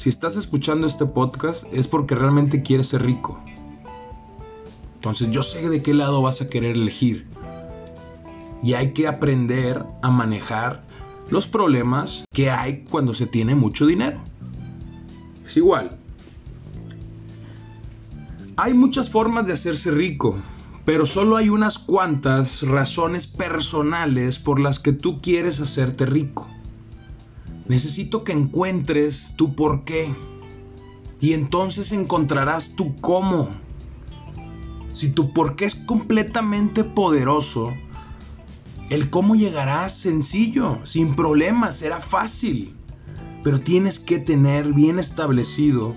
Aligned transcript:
si 0.00 0.08
estás 0.08 0.34
escuchando 0.36 0.86
este 0.86 1.04
podcast 1.04 1.66
es 1.74 1.86
porque 1.86 2.14
realmente 2.14 2.62
quieres 2.62 2.86
ser 2.86 3.02
rico. 3.02 3.38
Entonces 4.94 5.30
yo 5.30 5.42
sé 5.42 5.68
de 5.68 5.82
qué 5.82 5.92
lado 5.92 6.22
vas 6.22 6.40
a 6.40 6.48
querer 6.48 6.74
elegir. 6.74 7.26
Y 8.62 8.72
hay 8.72 8.94
que 8.94 9.06
aprender 9.06 9.84
a 10.00 10.08
manejar 10.08 10.84
los 11.28 11.46
problemas 11.46 12.24
que 12.32 12.48
hay 12.48 12.82
cuando 12.84 13.12
se 13.12 13.26
tiene 13.26 13.54
mucho 13.54 13.84
dinero. 13.84 14.22
Es 15.44 15.58
igual. 15.58 15.90
Hay 18.56 18.72
muchas 18.72 19.10
formas 19.10 19.46
de 19.46 19.52
hacerse 19.52 19.90
rico, 19.90 20.34
pero 20.86 21.04
solo 21.04 21.36
hay 21.36 21.50
unas 21.50 21.78
cuantas 21.78 22.62
razones 22.62 23.26
personales 23.26 24.38
por 24.38 24.60
las 24.60 24.78
que 24.78 24.94
tú 24.94 25.20
quieres 25.20 25.60
hacerte 25.60 26.06
rico. 26.06 26.48
Necesito 27.70 28.24
que 28.24 28.32
encuentres 28.32 29.32
tu 29.36 29.54
por 29.54 29.84
qué 29.84 30.12
y 31.20 31.34
entonces 31.34 31.92
encontrarás 31.92 32.70
tu 32.70 32.96
cómo. 32.96 33.48
Si 34.92 35.10
tu 35.10 35.32
por 35.32 35.54
qué 35.54 35.66
es 35.66 35.76
completamente 35.76 36.82
poderoso, 36.82 37.72
el 38.88 39.08
cómo 39.08 39.36
llegará 39.36 39.88
sencillo, 39.88 40.84
sin 40.84 41.14
problemas, 41.14 41.76
será 41.76 42.00
fácil. 42.00 42.74
Pero 43.44 43.60
tienes 43.60 44.00
que 44.00 44.18
tener 44.18 44.72
bien 44.72 44.98
establecido 44.98 45.94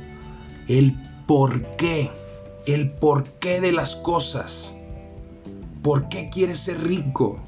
el 0.67 0.94
por 1.26 1.76
qué, 1.76 2.12
el 2.67 2.92
porqué 2.92 3.62
de 3.62 3.72
las 3.72 3.95
cosas. 3.95 4.76
¿Por 5.81 6.08
qué 6.08 6.30
quieres 6.31 6.59
ser 6.59 6.84
rico? 6.84 7.42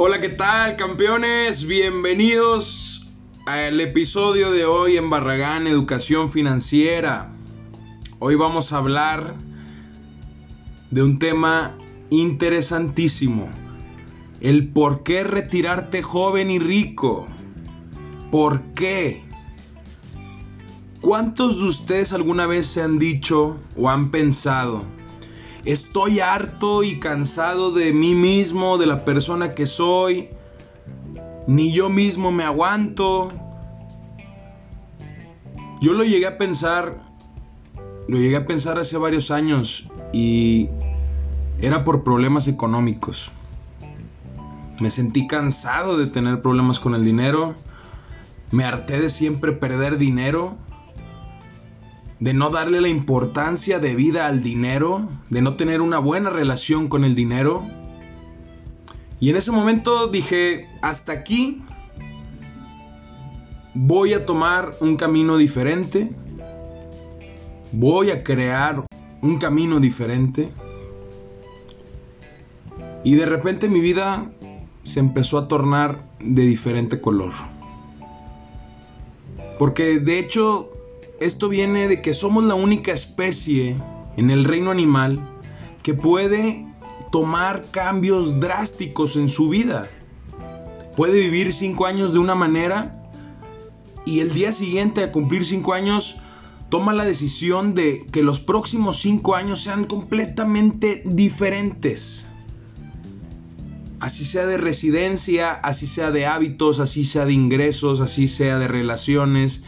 Hola, 0.00 0.20
¿qué 0.20 0.28
tal, 0.28 0.76
campeones? 0.76 1.66
Bienvenidos 1.66 3.04
al 3.46 3.80
episodio 3.80 4.52
de 4.52 4.64
hoy 4.64 4.96
en 4.96 5.10
Barragán 5.10 5.66
Educación 5.66 6.30
Financiera. 6.30 7.32
Hoy 8.20 8.36
vamos 8.36 8.72
a 8.72 8.76
hablar 8.76 9.34
de 10.92 11.02
un 11.02 11.18
tema 11.18 11.76
interesantísimo. 12.10 13.50
El 14.40 14.68
por 14.68 15.02
qué 15.02 15.24
retirarte 15.24 16.00
joven 16.00 16.52
y 16.52 16.60
rico. 16.60 17.26
¿Por 18.30 18.62
qué? 18.74 19.24
¿Cuántos 21.00 21.56
de 21.56 21.64
ustedes 21.64 22.12
alguna 22.12 22.46
vez 22.46 22.68
se 22.68 22.82
han 22.82 23.00
dicho 23.00 23.56
o 23.76 23.90
han 23.90 24.12
pensado, 24.12 24.84
estoy 25.72 26.20
harto 26.20 26.82
y 26.82 26.98
cansado 26.98 27.72
de 27.72 27.92
mí 27.92 28.14
mismo, 28.14 28.78
de 28.78 28.86
la 28.86 29.04
persona 29.04 29.54
que 29.54 29.66
soy, 29.66 30.28
ni 31.46 31.72
yo 31.72 31.88
mismo 31.88 32.32
me 32.32 32.44
aguanto? 32.44 33.30
Yo 35.80 35.92
lo 35.92 36.04
llegué 36.04 36.26
a 36.26 36.38
pensar 36.38 37.08
lo 38.08 38.16
llegué 38.16 38.36
a 38.36 38.46
pensar 38.46 38.78
hace 38.78 38.96
varios 38.96 39.30
años 39.30 39.86
y 40.12 40.70
era 41.60 41.84
por 41.84 42.02
problemas 42.02 42.48
económicos. 42.48 43.30
Me 44.80 44.90
sentí 44.90 45.26
cansado 45.26 45.98
de 45.98 46.06
tener 46.06 46.40
problemas 46.40 46.80
con 46.80 46.94
el 46.94 47.04
dinero. 47.04 47.54
Me 48.50 48.64
harté 48.64 48.98
de 48.98 49.10
siempre 49.10 49.52
perder 49.52 49.98
dinero. 49.98 50.56
De 52.20 52.34
no 52.34 52.50
darle 52.50 52.80
la 52.80 52.88
importancia 52.88 53.78
de 53.78 53.94
vida 53.94 54.26
al 54.26 54.42
dinero. 54.42 55.08
De 55.30 55.42
no 55.42 55.54
tener 55.54 55.80
una 55.80 55.98
buena 55.98 56.30
relación 56.30 56.88
con 56.88 57.04
el 57.04 57.14
dinero. 57.14 57.64
Y 59.20 59.30
en 59.30 59.36
ese 59.36 59.50
momento 59.50 60.08
dije, 60.08 60.66
hasta 60.82 61.12
aquí 61.12 61.62
voy 63.74 64.14
a 64.14 64.26
tomar 64.26 64.74
un 64.80 64.96
camino 64.96 65.36
diferente 65.36 66.10
voy 67.72 68.10
a 68.10 68.22
crear 68.22 68.84
un 69.22 69.38
camino 69.38 69.80
diferente. 69.80 70.50
Y 73.04 73.14
de 73.14 73.26
repente 73.26 73.68
mi 73.68 73.80
vida 73.80 74.30
se 74.84 75.00
empezó 75.00 75.38
a 75.38 75.48
tornar 75.48 76.02
de 76.20 76.42
diferente 76.42 77.00
color. 77.00 77.32
Porque 79.58 79.98
de 79.98 80.18
hecho 80.18 80.70
esto 81.20 81.48
viene 81.48 81.88
de 81.88 82.00
que 82.00 82.14
somos 82.14 82.44
la 82.44 82.54
única 82.54 82.92
especie 82.92 83.76
en 84.16 84.30
el 84.30 84.44
reino 84.44 84.70
animal 84.70 85.20
que 85.82 85.94
puede 85.94 86.66
tomar 87.10 87.64
cambios 87.70 88.38
drásticos 88.40 89.16
en 89.16 89.28
su 89.28 89.48
vida. 89.48 89.88
Puede 90.96 91.18
vivir 91.20 91.52
cinco 91.52 91.86
años 91.86 92.12
de 92.12 92.18
una 92.18 92.34
manera 92.34 93.10
y 94.04 94.20
el 94.20 94.32
día 94.32 94.52
siguiente 94.52 95.02
a 95.02 95.12
cumplir 95.12 95.44
cinco 95.44 95.72
años 95.72 96.16
toma 96.68 96.92
la 96.92 97.04
decisión 97.04 97.74
de 97.74 98.06
que 98.12 98.22
los 98.22 98.40
próximos 98.40 99.00
cinco 99.00 99.34
años 99.34 99.62
sean 99.62 99.84
completamente 99.84 101.02
diferentes. 101.04 102.26
Así 104.00 104.24
sea 104.24 104.46
de 104.46 104.58
residencia, 104.58 105.52
así 105.52 105.86
sea 105.86 106.10
de 106.10 106.26
hábitos, 106.26 106.78
así 106.78 107.04
sea 107.04 107.24
de 107.24 107.32
ingresos, 107.32 108.00
así 108.00 108.28
sea 108.28 108.58
de 108.58 108.68
relaciones, 108.68 109.64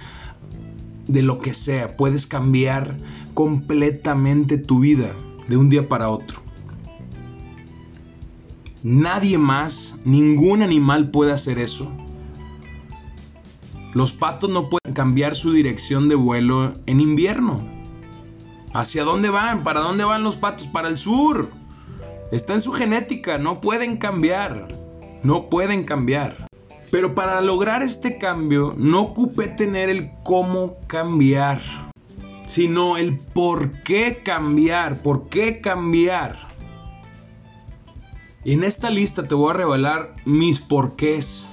de 1.12 1.22
lo 1.22 1.38
que 1.38 1.54
sea. 1.54 1.97
Puedes 1.97 2.26
cambiar 2.26 2.97
completamente 3.34 4.59
tu 4.59 4.81
vida 4.81 5.12
de 5.48 5.56
un 5.56 5.69
día 5.69 5.88
para 5.88 6.09
otro. 6.09 6.41
Nadie 8.82 9.37
más, 9.37 9.98
ningún 10.04 10.62
animal 10.62 11.10
puede 11.10 11.32
hacer 11.32 11.59
eso. 11.59 11.91
Los 13.93 14.12
patos 14.12 14.48
no 14.48 14.69
pueden 14.69 14.94
cambiar 14.94 15.34
su 15.34 15.53
dirección 15.53 16.09
de 16.09 16.15
vuelo 16.15 16.75
en 16.87 17.00
invierno. 17.00 17.60
¿Hacia 18.72 19.03
dónde 19.03 19.31
van? 19.31 19.65
¿Para 19.65 19.81
dónde 19.81 20.04
van 20.04 20.22
los 20.22 20.37
patos? 20.37 20.69
Para 20.69 20.88
el 20.88 20.97
sur. 20.97 21.50
Está 22.31 22.54
en 22.54 22.62
su 22.62 22.72
genética, 22.72 23.37
no 23.37 23.60
pueden 23.60 23.97
cambiar. 23.97 24.69
No 25.25 25.50
pueden 25.50 25.84
cambiar. 25.84 26.50
Pero 26.91 27.15
para 27.15 27.41
lograr 27.41 27.83
este 27.83 28.19
cambio 28.19 28.75
no 28.77 29.03
ocupé 29.03 29.49
tener 29.49 29.89
el 29.89 30.11
cómo 30.25 30.77
cambiar, 30.87 31.62
sino 32.47 32.97
el 32.97 33.19
por 33.19 33.71
qué 33.83 34.23
cambiar, 34.25 35.03
por 35.03 35.28
qué 35.28 35.61
cambiar. 35.61 36.49
en 38.45 38.65
esta 38.65 38.91
lista 38.91 39.28
te 39.28 39.34
voy 39.34 39.51
a 39.51 39.55
revelar 39.55 40.15
mis 40.25 40.61
porqués 40.61 41.51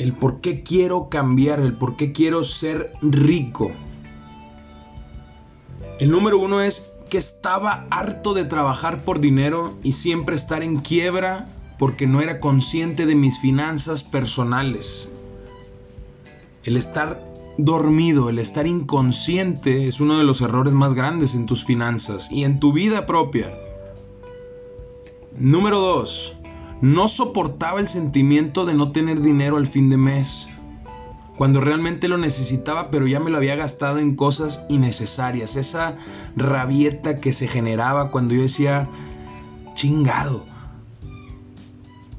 el 0.00 0.14
por 0.14 0.40
qué 0.40 0.62
quiero 0.62 1.10
cambiar, 1.10 1.60
el 1.60 1.74
por 1.74 1.96
qué 1.96 2.12
quiero 2.12 2.42
ser 2.44 2.94
rico. 3.02 3.70
El 5.98 6.10
número 6.10 6.38
uno 6.38 6.62
es 6.62 6.90
que 7.10 7.18
estaba 7.18 7.86
harto 7.90 8.32
de 8.32 8.46
trabajar 8.46 9.02
por 9.02 9.20
dinero 9.20 9.74
y 9.82 9.92
siempre 9.92 10.36
estar 10.36 10.62
en 10.62 10.78
quiebra 10.78 11.48
porque 11.80 12.06
no 12.06 12.20
era 12.20 12.40
consciente 12.40 13.06
de 13.06 13.14
mis 13.14 13.38
finanzas 13.38 14.02
personales. 14.02 15.10
El 16.62 16.76
estar 16.76 17.24
dormido, 17.56 18.28
el 18.28 18.38
estar 18.38 18.66
inconsciente 18.66 19.88
es 19.88 19.98
uno 19.98 20.18
de 20.18 20.24
los 20.24 20.42
errores 20.42 20.74
más 20.74 20.92
grandes 20.92 21.34
en 21.34 21.46
tus 21.46 21.64
finanzas 21.64 22.30
y 22.30 22.44
en 22.44 22.60
tu 22.60 22.74
vida 22.74 23.06
propia. 23.06 23.56
Número 25.38 25.80
2. 25.80 26.36
No 26.82 27.08
soportaba 27.08 27.80
el 27.80 27.88
sentimiento 27.88 28.66
de 28.66 28.74
no 28.74 28.92
tener 28.92 29.22
dinero 29.22 29.56
al 29.56 29.66
fin 29.66 29.88
de 29.88 29.96
mes, 29.96 30.50
cuando 31.38 31.62
realmente 31.62 32.08
lo 32.08 32.18
necesitaba, 32.18 32.90
pero 32.90 33.06
ya 33.06 33.20
me 33.20 33.30
lo 33.30 33.38
había 33.38 33.56
gastado 33.56 34.00
en 34.00 34.16
cosas 34.16 34.66
innecesarias. 34.68 35.56
Esa 35.56 35.96
rabieta 36.36 37.16
que 37.16 37.32
se 37.32 37.48
generaba 37.48 38.10
cuando 38.10 38.34
yo 38.34 38.42
decía, 38.42 38.86
chingado, 39.72 40.44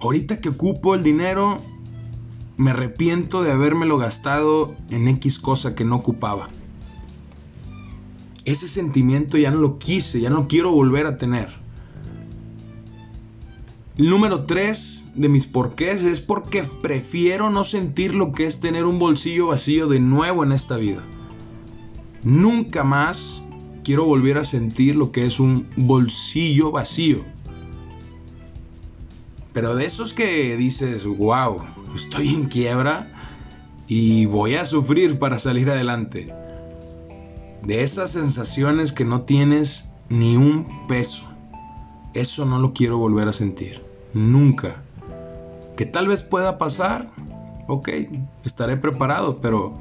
ahorita 0.01 0.41
que 0.41 0.49
ocupo 0.49 0.95
el 0.95 1.03
dinero, 1.03 1.57
me 2.57 2.71
arrepiento 2.71 3.43
de 3.43 3.51
habérmelo 3.51 3.97
gastado 3.97 4.75
en 4.89 5.07
X 5.07 5.39
cosa 5.39 5.75
que 5.75 5.85
no 5.85 5.95
ocupaba. 5.97 6.49
Ese 8.43 8.67
sentimiento 8.67 9.37
ya 9.37 9.51
no 9.51 9.59
lo 9.59 9.77
quise, 9.77 10.19
ya 10.19 10.29
no 10.29 10.47
quiero 10.47 10.71
volver 10.71 11.05
a 11.05 11.17
tener. 11.17 11.49
El 13.97 14.09
número 14.09 14.45
3 14.45 15.11
de 15.15 15.29
mis 15.29 15.45
porqués 15.45 16.01
es 16.03 16.21
porque 16.21 16.63
prefiero 16.63 17.49
no 17.49 17.63
sentir 17.63 18.15
lo 18.15 18.31
que 18.31 18.47
es 18.47 18.59
tener 18.59 18.85
un 18.85 18.97
bolsillo 18.97 19.47
vacío 19.47 19.87
de 19.87 19.99
nuevo 19.99 20.43
en 20.43 20.53
esta 20.53 20.77
vida. 20.77 21.03
Nunca 22.23 22.83
más 22.83 23.43
quiero 23.83 24.05
volver 24.05 24.37
a 24.37 24.45
sentir 24.45 24.95
lo 24.95 25.11
que 25.11 25.25
es 25.25 25.39
un 25.39 25.67
bolsillo 25.75 26.71
vacío. 26.71 27.23
Pero 29.53 29.75
de 29.75 29.85
esos 29.85 30.13
que 30.13 30.55
dices, 30.55 31.05
wow, 31.05 31.61
estoy 31.95 32.29
en 32.29 32.45
quiebra 32.45 33.07
y 33.87 34.25
voy 34.25 34.55
a 34.55 34.65
sufrir 34.65 35.19
para 35.19 35.39
salir 35.39 35.69
adelante. 35.69 36.33
De 37.63 37.83
esas 37.83 38.11
sensaciones 38.11 38.91
que 38.91 39.05
no 39.05 39.21
tienes 39.21 39.93
ni 40.09 40.35
un 40.35 40.87
peso 40.87 41.23
Eso 42.13 42.45
no 42.45 42.59
lo 42.59 42.73
quiero 42.73 42.97
volver 42.97 43.27
a 43.27 43.33
sentir. 43.33 43.81
Nunca. 44.13 44.81
Que 45.77 45.85
tal 45.85 46.07
vez 46.07 46.21
pueda 46.23 46.57
pasar. 46.57 47.09
Ok, 47.67 47.89
estaré 48.43 48.77
preparado, 48.77 49.39
pero 49.39 49.73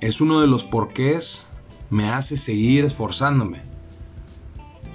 es 0.00 0.20
uno 0.20 0.40
de 0.40 0.46
los 0.46 0.62
porqués 0.62 1.46
me 1.90 2.10
hace 2.10 2.36
seguir 2.36 2.84
esforzándome. 2.84 3.62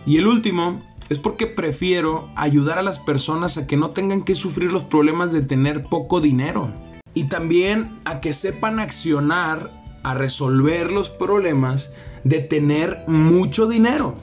Y 0.05 0.17
el 0.17 0.27
último 0.27 0.81
es 1.11 1.19
porque 1.19 1.45
prefiero 1.45 2.29
ayudar 2.37 2.79
a 2.79 2.83
las 2.83 2.97
personas 2.97 3.57
a 3.57 3.67
que 3.67 3.75
no 3.75 3.89
tengan 3.89 4.23
que 4.23 4.33
sufrir 4.33 4.71
los 4.71 4.85
problemas 4.85 5.33
de 5.33 5.41
tener 5.41 5.83
poco 5.83 6.21
dinero. 6.21 6.71
Y 7.13 7.25
también 7.25 7.99
a 8.05 8.21
que 8.21 8.31
sepan 8.31 8.79
accionar 8.79 9.69
a 10.03 10.13
resolver 10.13 10.89
los 10.89 11.09
problemas 11.09 11.91
de 12.23 12.39
tener 12.39 13.03
mucho 13.07 13.67
dinero. 13.67 14.15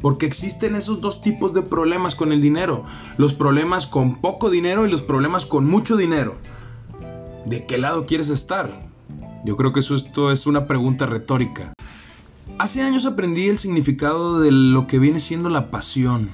Porque 0.00 0.24
existen 0.24 0.76
esos 0.76 1.02
dos 1.02 1.20
tipos 1.20 1.52
de 1.52 1.60
problemas 1.60 2.14
con 2.14 2.32
el 2.32 2.40
dinero. 2.40 2.86
Los 3.18 3.34
problemas 3.34 3.86
con 3.86 4.22
poco 4.22 4.48
dinero 4.48 4.86
y 4.86 4.90
los 4.90 5.02
problemas 5.02 5.44
con 5.44 5.66
mucho 5.66 5.98
dinero. 5.98 6.36
¿De 7.44 7.66
qué 7.66 7.76
lado 7.76 8.06
quieres 8.06 8.30
estar? 8.30 8.88
Yo 9.44 9.58
creo 9.58 9.74
que 9.74 9.80
eso 9.80 9.94
esto 9.94 10.32
es 10.32 10.46
una 10.46 10.66
pregunta 10.66 11.04
retórica. 11.04 11.74
Hace 12.60 12.82
años 12.82 13.06
aprendí 13.06 13.48
el 13.48 13.58
significado 13.58 14.38
de 14.38 14.52
lo 14.52 14.86
que 14.86 14.98
viene 14.98 15.18
siendo 15.18 15.48
la 15.48 15.70
pasión. 15.70 16.28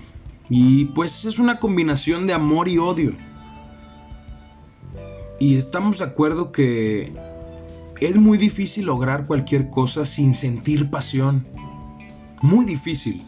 Y 0.50 0.87
pues 0.87 1.25
es 1.25 1.38
una 1.38 1.61
combinación 1.61 2.26
de 2.26 2.32
amor 2.32 2.67
y 2.67 2.78
odio. 2.78 3.12
Y 5.38 5.55
estamos 5.55 5.99
de 5.99 6.05
acuerdo 6.05 6.50
que 6.50 7.12
es 8.00 8.17
muy 8.17 8.38
difícil 8.38 8.87
lograr 8.87 9.28
cualquier 9.28 9.70
cosa 9.70 10.05
sin 10.05 10.34
sentir 10.34 10.90
pasión. 10.90 11.46
Muy 12.43 12.64
difícil. 12.64 13.22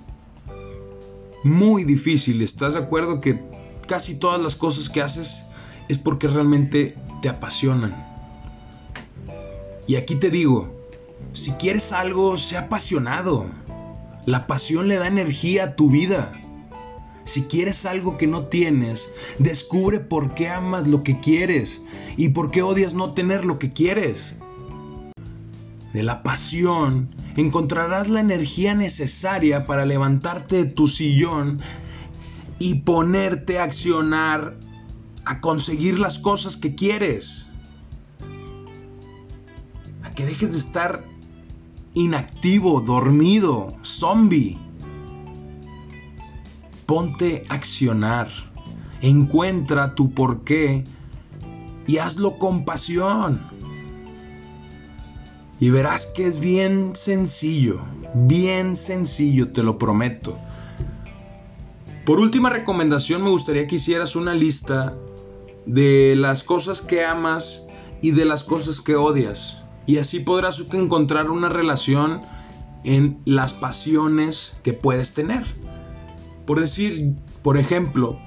Muy 1.45 1.85
difícil. 1.85 2.43
¿Estás 2.43 2.73
de 2.73 2.81
acuerdo 2.81 3.21
que 3.21 3.41
casi 3.87 4.19
todas 4.19 4.43
las 4.43 4.57
cosas 4.57 4.91
que 4.91 5.03
haces 5.03 5.45
es 5.89 5.99
porque 5.99 6.27
realmente 6.27 6.97
te 7.23 7.29
apasionan? 7.29 7.95
Y 9.87 9.95
aquí 9.95 10.17
te 10.17 10.31
digo, 10.31 10.78
si 11.33 11.53
quieres 11.53 11.93
algo, 11.93 12.37
sea 12.39 12.61
apasionado. 12.63 13.47
La 14.27 14.47
pasión 14.47 14.89
le 14.89 14.97
da 14.97 15.07
energía 15.07 15.65
a 15.65 15.77
tu 15.77 15.91
vida. 15.91 16.33
Si 17.25 17.43
quieres 17.43 17.85
algo 17.87 18.17
que 18.17 18.27
no 18.27 18.47
tienes, 18.47 19.09
descubre 19.39 20.01
por 20.01 20.35
qué 20.35 20.49
amas 20.49 20.89
lo 20.89 21.03
que 21.03 21.21
quieres 21.21 21.83
y 22.17 22.31
por 22.31 22.51
qué 22.51 22.63
odias 22.63 22.95
no 22.95 23.13
tener 23.13 23.45
lo 23.45 23.59
que 23.59 23.73
quieres. 23.73 24.35
De 25.93 26.03
la 26.03 26.23
pasión 26.23 27.15
encontrarás 27.37 28.09
la 28.09 28.21
energía 28.21 28.75
necesaria 28.75 29.65
para 29.67 29.87
levantarte 29.87 30.65
de 30.65 30.71
tu 30.71 30.89
sillón 30.89 31.61
y 32.59 32.77
ponerte 32.77 33.59
a 33.59 33.65
accionar, 33.65 34.57
a 35.25 35.41
conseguir 35.41 35.99
las 35.99 36.19
cosas 36.19 36.57
que 36.57 36.75
quieres. 36.75 37.48
Que 40.19 40.27
dejes 40.27 40.51
de 40.51 40.59
estar 40.59 41.05
inactivo, 41.95 42.81
dormido, 42.81 43.73
zombie. 43.85 44.59
Ponte 46.87 47.45
a 47.49 47.55
accionar. 47.55 48.29
Encuentra 49.01 49.95
tu 49.95 50.11
porqué 50.11 50.83
y 51.87 51.99
hazlo 51.99 52.37
con 52.37 52.65
pasión. 52.65 53.41
Y 55.61 55.71
verás 55.71 56.07
que 56.07 56.27
es 56.27 56.41
bien 56.41 56.95
sencillo, 56.97 57.79
bien 58.13 58.75
sencillo, 58.75 59.53
te 59.53 59.63
lo 59.63 59.79
prometo. 59.79 60.37
Por 62.05 62.19
última 62.19 62.51
recomendación 62.51 63.23
me 63.23 63.31
gustaría 63.31 63.69
que 63.69 63.77
hicieras 63.77 64.17
una 64.17 64.35
lista 64.35 64.97
de 65.65 66.15
las 66.17 66.43
cosas 66.43 66.81
que 66.81 67.05
amas 67.05 67.63
y 68.03 68.11
de 68.11 68.25
las 68.25 68.43
cosas 68.43 68.81
que 68.81 68.97
odias. 68.97 69.59
Y 69.89 69.97
así 69.97 70.21
podrás 70.21 70.63
encontrar 70.73 71.31
una 71.31 71.49
relación 71.49 72.21
en 72.85 73.23
las 73.25 73.55
pasiones 73.55 74.55
que 74.63 74.75
puedes 74.75 75.15
tener. 75.15 75.47
Por 76.47 76.61
decir, 76.61 77.15
por 77.43 77.57
ejemplo, 77.57 78.19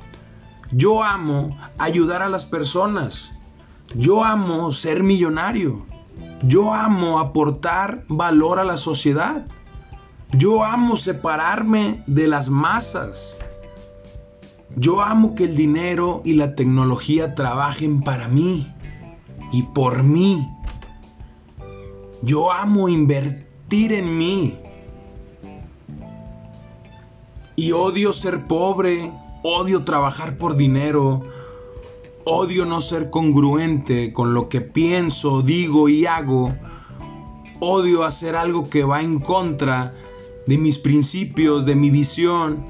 yo 0.72 1.04
amo 1.04 1.56
ayudar 1.78 2.24
a 2.24 2.30
las 2.30 2.46
personas. 2.46 3.30
Yo 3.94 4.24
amo 4.24 4.72
ser 4.72 5.04
millonario. 5.04 5.86
Yo 6.42 6.74
amo 6.74 7.20
aportar 7.20 8.06
valor 8.08 8.58
a 8.58 8.64
la 8.64 8.78
sociedad. 8.78 9.46
Yo 10.32 10.64
amo 10.64 10.98
separarme 10.98 12.04
de 12.08 12.28
las 12.28 12.50
masas. 12.50 13.38
Yo 14.78 15.00
amo 15.00 15.36
que 15.36 15.44
el 15.44 15.56
dinero 15.56 16.24
y 16.26 16.34
la 16.34 16.56
tecnología 16.56 17.36
trabajen 17.36 18.02
para 18.02 18.28
mí 18.30 18.68
y 19.52 19.62
por 19.62 20.02
mí 20.02 20.48
yo 22.22 22.52
amo 22.52 22.88
invertir 22.90 23.94
en 23.94 24.18
mí. 24.18 24.58
Y 27.56 27.72
odio 27.72 28.14
ser 28.14 28.46
pobre, 28.46 29.12
odio 29.44 29.84
trabajar 29.84 30.38
por 30.38 30.56
dinero, 30.56 31.22
odio 32.26 32.66
no 32.66 32.82
ser 32.82 33.10
congruente 33.10 34.14
con 34.14 34.34
lo 34.34 34.50
que 34.50 34.62
pienso, 34.62 35.42
digo 35.42 35.90
y 35.90 36.06
hago. 36.06 36.56
Odio 37.60 38.04
hacer 38.04 38.36
algo 38.36 38.70
que 38.70 38.84
va 38.84 39.02
en 39.02 39.20
contra 39.20 39.94
de 40.48 40.58
mis 40.58 40.78
principios, 40.78 41.66
de 41.66 41.76
mi 41.76 41.90
visión. 41.90 42.66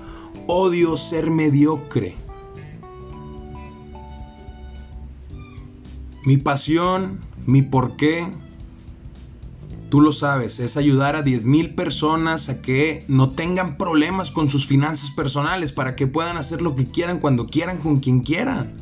Odio 0.48 0.98
ser 0.98 1.30
mediocre. 1.30 2.16
Mi 6.26 6.38
pasión, 6.38 7.20
mi 7.46 7.62
porqué, 7.62 8.28
Tú 9.92 10.00
lo 10.00 10.14
sabes, 10.14 10.62
es 10.62 10.78
ayudar 10.78 11.18
a 11.18 11.26
10.000 11.26 11.76
personas 11.76 12.48
a 12.48 12.62
que 12.62 13.04
no 13.10 13.32
tengan 13.32 13.76
problemas 13.76 14.32
con 14.32 14.48
sus 14.48 14.66
finanzas 14.66 15.12
personales, 15.12 15.74
para 15.74 15.98
que 15.98 16.08
puedan 16.08 16.38
hacer 16.38 16.62
lo 16.62 16.78
que 16.78 16.86
quieran, 16.86 17.20
cuando 17.20 17.48
quieran, 17.48 17.80
con 17.80 18.00
quien 18.00 18.22
quieran. 18.22 18.74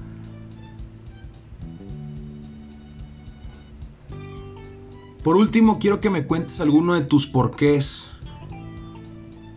Por 5.23 5.35
último, 5.35 5.79
quiero 5.79 5.99
que 5.99 6.11
me 6.11 6.27
cuentes 6.27 6.59
alguno 6.59 6.93
de 6.93 7.01
tus 7.01 7.25
porqués. 7.25 8.07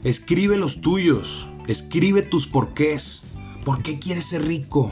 Escribe 0.05 0.56
los 0.56 0.81
tuyos, 0.81 1.50
escribe 1.66 2.22
tus 2.22 2.46
porqués. 2.46 3.25
¿Por 3.62 3.82
qué 3.82 3.98
quieres 3.98 4.25
ser 4.25 4.46
rico? 4.46 4.90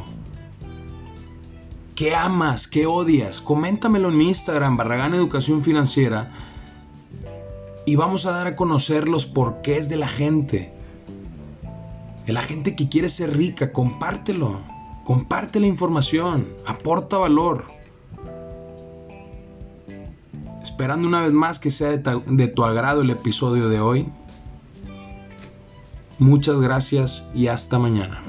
¿Qué 1.94 2.14
amas? 2.14 2.68
¿Qué 2.68 2.84
odias? 2.84 3.40
Coméntamelo 3.40 4.10
en 4.10 4.18
mi 4.18 4.28
Instagram, 4.28 4.76
Barragán 4.76 5.14
Educación 5.14 5.64
Financiera 5.64 6.48
y 7.90 7.96
vamos 7.96 8.24
a 8.24 8.30
dar 8.30 8.46
a 8.46 8.54
conocer 8.54 9.08
los 9.08 9.26
porqués 9.26 9.88
de 9.88 9.96
la 9.96 10.06
gente. 10.06 10.72
De 12.24 12.32
la 12.32 12.40
gente 12.40 12.76
que 12.76 12.88
quiere 12.88 13.08
ser 13.08 13.36
rica, 13.36 13.72
compártelo. 13.72 14.60
Comparte 15.04 15.58
la 15.58 15.66
información, 15.66 16.46
aporta 16.64 17.18
valor. 17.18 17.64
Esperando 20.62 21.08
una 21.08 21.22
vez 21.22 21.32
más 21.32 21.58
que 21.58 21.72
sea 21.72 21.96
de, 21.96 22.46
tu 22.46 22.64
agrado 22.64 23.00
el 23.00 23.10
episodio 23.10 23.68
de 23.68 23.80
hoy. 23.80 24.06
Muchas 26.20 26.60
gracias 26.60 27.28
y 27.34 27.48
hasta 27.48 27.76
mañana. 27.80 28.22